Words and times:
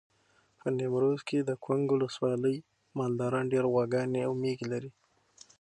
په 0.59 0.67
نیمروز 0.77 1.21
کې 1.29 1.39
د 1.43 1.51
کنگ 1.65 1.85
ولسوالۍ 1.91 2.57
مالداران 2.97 3.45
ډېر 3.53 3.63
غواګانې 3.71 4.21
او 4.27 4.33
مېږې 4.41 4.67
لري. 4.73 4.91